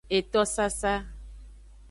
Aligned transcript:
Etosasa. 0.17 0.93